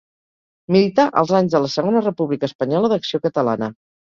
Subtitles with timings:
[0.75, 3.73] Milità als anys de la Segona República Espanyola d'Acció Catalana.